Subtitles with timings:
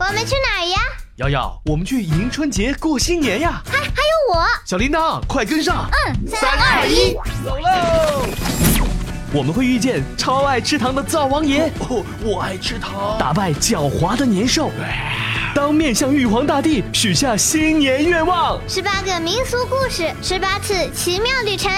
[0.00, 0.78] 我们去哪儿呀？
[1.16, 3.60] 瑶瑶，我们去迎春节过新年呀！
[3.66, 5.90] 还还有我，小铃铛，快跟上！
[5.90, 8.28] 嗯，三二一，走喽！
[9.32, 14.70] 我们会遇见超爱吃糖的灶王爷，哦，我爱吃糖，打败狡猾的年兽。
[15.52, 21.72] 当面向玉皇大帝许下新年愿望，十八个民俗故事，十八次奇妙旅程。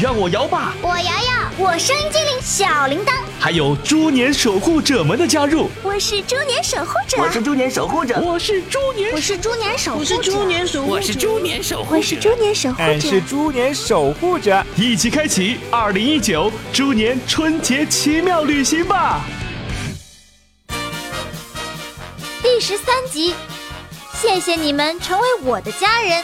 [0.00, 5.68] 让我摇吧，我摇摇，我声音精灵小铃铛，还有猪年守护者们的加入。
[5.82, 19.20] 我是猪年守护者，我是猪年守护者，我是猪年，我是猪年守护者，我是猪年守护者，我是猪年守护者，我是猪年守护者，我是猪年守护者，一起开启二零一九猪年春节奇妙旅行吧。
[22.40, 23.34] 第十三集，
[24.14, 26.22] 谢谢你们成为我的家人。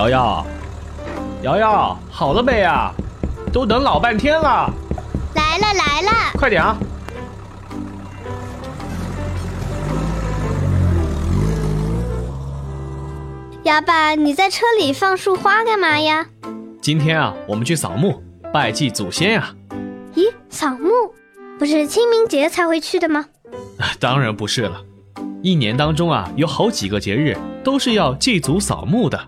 [0.00, 0.46] 瑶瑶，
[1.42, 2.90] 瑶瑶，好了没呀？
[3.52, 4.72] 都等老半天了。
[5.34, 6.74] 来了来了，快点啊！
[13.64, 16.26] 哑巴，你在车里放束花干嘛呀？
[16.80, 19.54] 今天啊，我们去扫墓拜祭祖先呀。
[20.14, 20.88] 咦，扫墓
[21.58, 23.26] 不是清明节才会去的吗？
[23.98, 24.80] 当然不是了，
[25.42, 29.20] 一年当中啊，有好几个节日都是要祭祖扫墓的，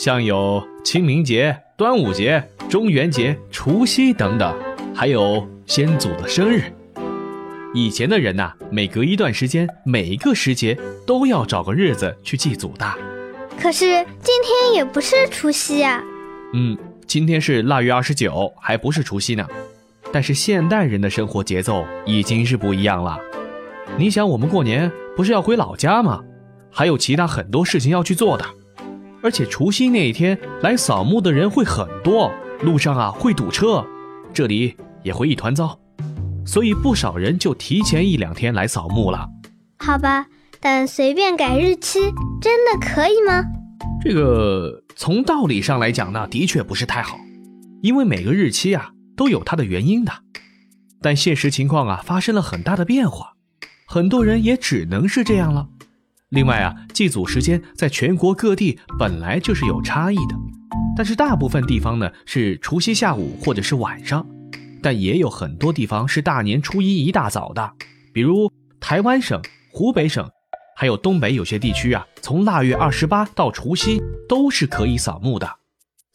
[0.00, 4.56] 像有清明节、端午节、中元节、除夕等等，
[4.94, 6.62] 还有先祖的生日。
[7.74, 10.74] 以前的人呐、每隔一段时间，每一个时节
[11.06, 12.90] 都要找个日子去祭祖的。
[13.60, 13.84] 可是
[14.22, 16.02] 今天也不是除夕啊。
[16.54, 19.46] 嗯，今天是腊月二十九，还不是除夕呢。
[20.10, 23.20] 但是现代人的生活节奏已经是不一样了。
[23.98, 26.22] 你想，我们过年不是要回老家吗？
[26.70, 28.46] 还有其他很多事情要去做的。
[29.22, 32.32] 而且除夕那一天来扫墓的人会很多，
[32.62, 33.84] 路上啊会堵车，
[34.32, 35.78] 这里也会一团糟。
[36.46, 39.28] 所以不少人就提前一两天来扫墓了。
[39.78, 40.26] 好吧，
[40.58, 42.00] 但随便改日期
[42.40, 43.44] 真的可以吗？
[44.02, 47.18] 这个从道理上来讲呢，的确不是太好，
[47.82, 50.12] 因为每个日期啊都有它的原因的。
[51.02, 53.34] 但现实情况啊发生了很大的变化，
[53.86, 55.68] 很多人也只能是这样了。
[56.30, 60.36] 另外啊，祭祖时间在全国各地本来就是有差异的，
[60.96, 64.24] 但是大部分地方呢是除夕下午或者是晚上，
[64.80, 67.72] 但也有很多地方是大年初一一大早的，
[68.12, 68.48] 比如
[68.80, 69.42] 台湾省、
[69.72, 70.28] 湖北省。
[70.76, 75.46] 还有东北有些地区啊，从腊月二十八到除夕都是可以扫墓的，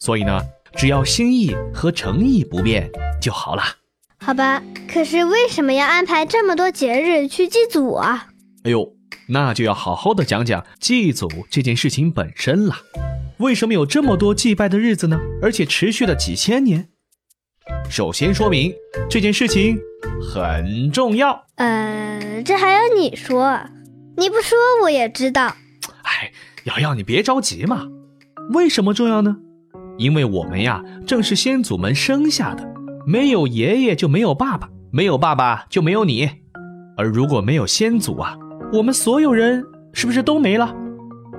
[0.00, 0.40] 所以呢，
[0.74, 2.90] 只要心意和诚意不变
[3.20, 3.62] 就好了。
[4.18, 4.60] 好吧，
[4.92, 8.26] 可是为什么要安排这么多节日去祭祖啊？
[8.64, 8.95] 哎呦，
[9.28, 12.76] 那就要好好的讲讲祭祖这件事情本身了。
[13.38, 15.20] 为什么有这么多祭拜的日子呢？
[15.42, 16.88] 而且持续了几千年。
[17.90, 18.72] 首先说明
[19.10, 19.78] 这件事情
[20.22, 21.44] 很重要。
[21.56, 23.60] 呃，这还要你说？
[24.16, 25.56] 你不说我也知道。
[26.02, 26.32] 哎，
[26.64, 27.86] 瑶瑶，你别着急嘛。
[28.54, 29.36] 为什么重要呢？
[29.98, 32.64] 因为我们呀，正是先祖们生下的，
[33.06, 36.30] 没有爷爷就没有爸爸，没有爸爸就没有你。
[36.96, 38.36] 而如果没有先祖啊，
[38.72, 40.74] 我们所有人是不是都没了？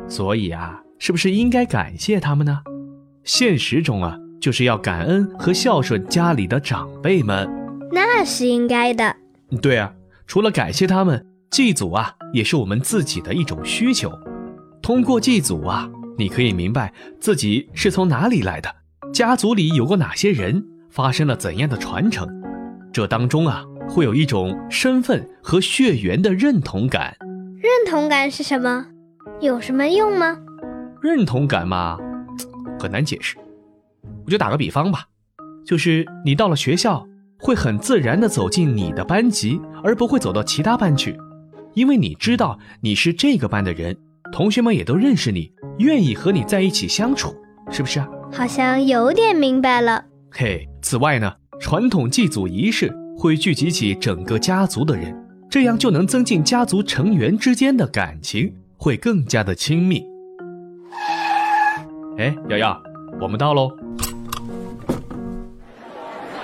[0.08, 2.62] 所以啊，是不是应该感谢他们呢？
[3.24, 7.50] 现实中啊，就是要感恩和孝顺家里的长辈们。
[7.92, 9.16] 那是应该的。
[9.62, 9.94] 对啊，
[10.26, 11.24] 除了感谢他们。
[11.50, 14.12] 祭祖啊，也是我们自己的一种需求。
[14.82, 18.70] 通过祭祖啊，你可以明白自己是从哪里来的，
[19.14, 22.28] 家族里有过哪些人，发生了怎样的传承。
[22.92, 27.16] 这当中啊，会有一种身份和血缘的认同感。
[27.56, 28.86] 认同感是什么？
[29.40, 30.38] 有什么用吗？
[31.02, 31.98] 认同感嘛，
[32.80, 33.38] 很难解释。
[34.26, 35.06] 我就打个比方吧，
[35.66, 37.08] 就是你到了学校，
[37.40, 41.18] 会很自然的走进你的班级，而不会走到其他班去。
[41.74, 43.96] 因为你知道你是这个班的人，
[44.32, 47.36] 同学们也都认识你，愿意和你在一起相处，
[47.70, 48.08] 是不是啊？
[48.32, 50.04] 好像有点明白了。
[50.32, 55.12] 嘿，此外呢，传统祭祖仪式会聚集起整个家族的人，
[55.50, 60.06] 这样就能增进家族成员之间的感情，会更加的亲密。
[62.20, 62.80] 哎，瑶瑶，
[63.20, 63.72] 我们到喽。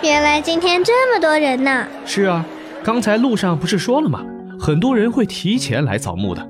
[0.01, 1.87] 原来今天这么多人呢。
[2.07, 2.43] 是啊，
[2.83, 4.25] 刚才路上不是说了吗？
[4.59, 6.43] 很多人会提前来扫墓的，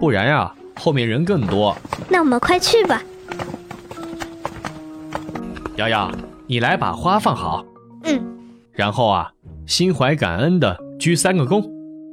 [0.00, 1.76] 不然呀，后面人更多。
[2.08, 3.00] 那我们快去吧。
[5.76, 6.10] 瑶瑶，
[6.48, 7.64] 你来把花放好。
[8.02, 8.20] 嗯。
[8.72, 9.30] 然后啊，
[9.70, 11.62] 心怀感恩的鞠三个躬。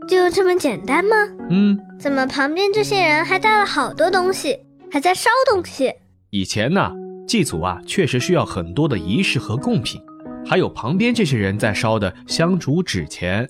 [0.07, 1.15] 就这么简单吗？
[1.49, 1.75] 嗯。
[1.99, 4.59] 怎么旁边这些人还带了好多东西，
[4.91, 5.91] 还在烧东西？
[6.29, 6.91] 以前呢，
[7.27, 9.99] 祭祖啊，确实需要很多的仪式和贡品，
[10.45, 13.49] 还有旁边这些人在烧的香烛纸钱。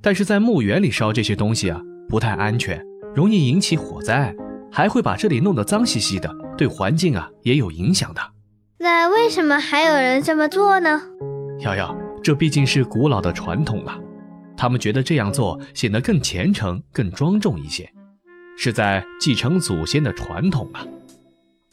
[0.00, 1.78] 但是在墓园里烧这些东西啊，
[2.08, 2.82] 不太安全，
[3.14, 4.34] 容易引起火灾，
[4.72, 8.20] 还会把这里弄得脏兮兮的，对环境啊也有影响的。
[8.78, 11.02] 那为什么还有人这么做呢？
[11.60, 13.98] 瑶瑶，这毕竟是古老的传统了，
[14.56, 17.90] 他们觉得这样做显得更虔诚、更庄重一些，
[18.56, 20.86] 是在继承祖先的传统啊。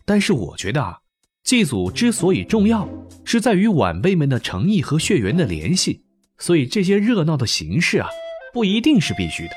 [0.06, 0.98] 但是我觉得啊。
[1.42, 2.88] 祭祖之所以重要，
[3.24, 6.04] 是在于晚辈们的诚意和血缘的联系，
[6.38, 8.10] 所以这些热闹的形式啊，
[8.54, 9.52] 不一定是必须的。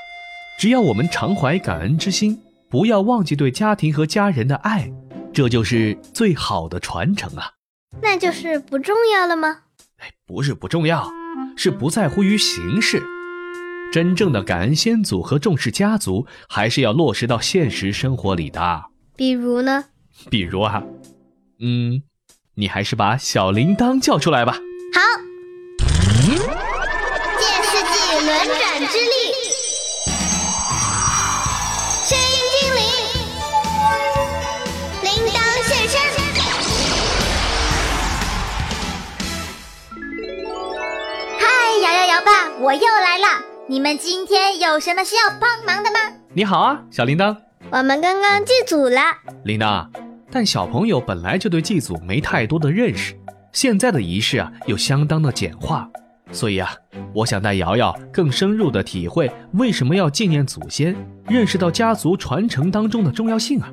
[0.58, 2.40] 只要我们常怀感恩之心，
[2.70, 4.90] 不要忘记对家庭和家人的爱，
[5.34, 7.50] 这就是最好的传承啊。
[8.00, 9.58] 那就是不重要了吗？
[10.02, 11.08] 哎，不是不重要，
[11.56, 13.00] 是不在乎于形式。
[13.93, 18.82] 真正的感恩先祖和重视家族，还是要落实到现实生活里的。
[19.14, 19.84] 比如呢？
[20.28, 20.82] 比如啊。
[21.60, 22.02] 嗯，
[22.54, 24.56] 你还是把小铃铛叫出来吧。
[42.62, 43.44] 我又来了。
[43.67, 45.99] 你们今天有什么需要帮忙的吗？
[46.32, 47.37] 你好啊，小铃铛。
[47.73, 49.00] 我们刚刚祭祖了。
[49.43, 49.85] 铃铛。
[50.31, 53.19] 但小朋友本来就对祭祖没太多的认识，
[53.53, 55.91] 现在的仪式啊又相当的简化，
[56.31, 56.73] 所以啊，
[57.12, 60.94] 我想带瑶瑶更深入的体会为什么要纪念祖先，
[61.26, 63.69] 认识到家族传承当中的重要性啊。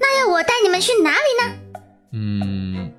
[0.00, 1.16] 那要我带你们去哪里
[1.46, 1.56] 呢？
[2.10, 2.92] 嗯，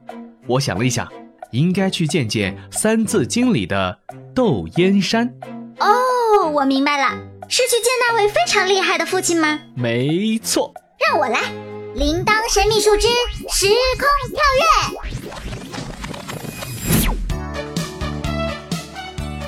[0.48, 1.06] 我想了一想，
[1.53, 4.00] 应该去见见《三字经》里的
[4.33, 5.31] 窦燕山。
[5.79, 7.15] 哦，我明白了，
[7.47, 9.59] 是去见那位非常厉害的父亲吗？
[9.75, 10.73] 没错，
[11.07, 11.39] 让我来。
[11.94, 13.07] 铃铛神秘树枝，
[13.51, 13.67] 时
[14.00, 14.65] 空跳跃。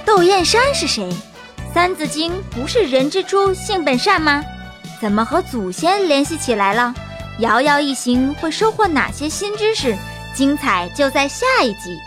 [0.06, 1.10] 窦燕山是谁？
[1.74, 4.44] 《三字经》不是人之初性本善吗？
[5.01, 6.94] 怎么和祖先联系起来了？
[7.40, 9.98] 瑶瑶一行会收获哪些新知识？
[10.36, 11.98] 精彩就在下一集。